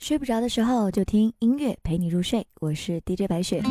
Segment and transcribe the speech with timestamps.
[0.00, 3.62] 睡不着的时候就听音乐陪你入睡，我是 DJ 白雪。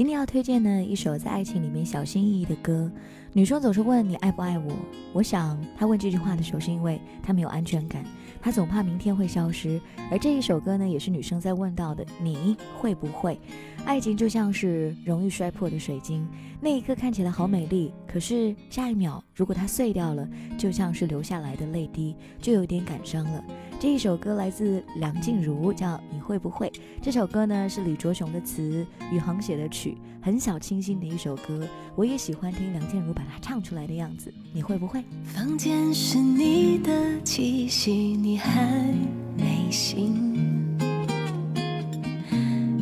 [0.00, 2.90] 今天要推荐呢一首在爱情里面小心翼翼的歌。
[3.34, 4.72] 女生总是问你爱不爱我，
[5.12, 8.02] 我想她问这句话的时候是因为她没有安全感，
[8.40, 9.78] 她总怕明天会消失。
[10.10, 13.38] 而这一首歌呢，也是女生在问到的，你会不会？
[13.84, 16.26] 爱情就像是容易摔破的水晶，
[16.62, 23.44] 那一刻看起来好美丽，可是下一秒如果它碎掉了，就像是流下来的泪滴，就有点感伤了。
[23.80, 26.68] 这一首歌来自梁静茹，叫《你会不会》。
[27.00, 31.66] 这首歌呢是李卓雄的词，宇航写的曲，很小清新的一首歌。
[31.96, 34.30] 我也喜欢听梁静茹把它唱出来的样子。
[34.52, 35.02] 你会不会？
[35.24, 38.94] 房间是你的气息，你还
[39.34, 40.76] 没醒，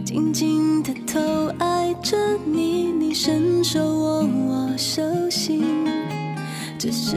[0.05, 5.65] 静静的偷爱着你，你伸手握我手心，
[6.77, 7.15] 只是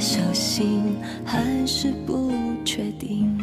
[0.00, 2.32] 捧在手心，还是不
[2.64, 3.36] 确定。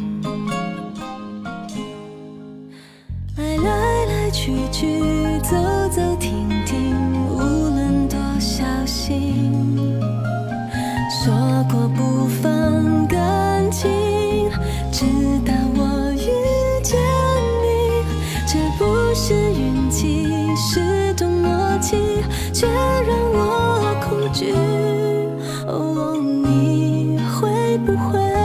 [3.36, 5.00] 爱来来去去，
[5.40, 5.56] 走
[5.88, 6.96] 走停停，
[7.30, 9.78] 无论多小心，
[11.08, 11.32] 说
[11.70, 13.88] 过不放感情，
[14.90, 15.06] 直
[15.46, 16.98] 到我遇见
[17.62, 18.02] 你，
[18.48, 21.96] 这不是运气，是种默契，
[22.52, 24.52] 却让我恐惧。
[27.88, 28.37] 不会。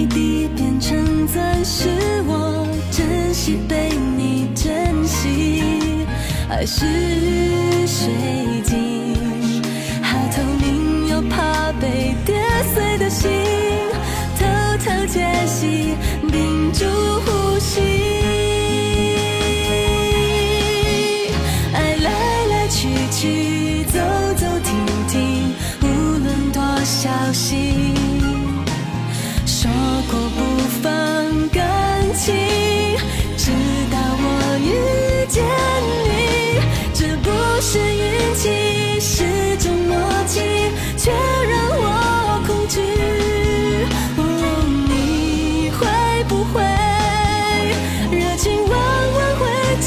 [0.00, 1.90] 一滴变成钻石，
[2.26, 6.06] 我珍惜被你珍惜，
[6.48, 6.86] 爱是
[7.86, 8.08] 谁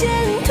[0.02, 0.43] 往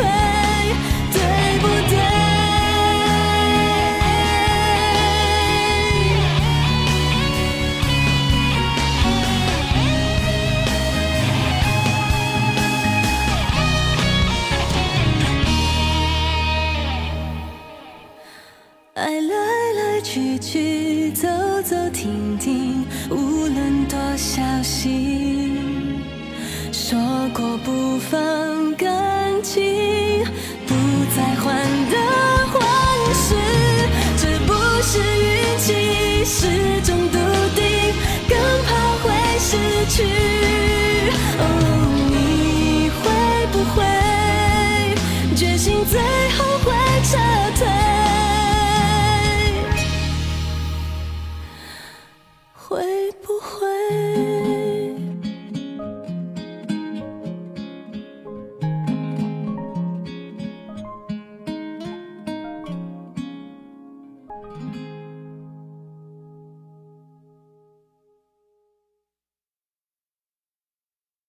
[39.92, 40.41] 去。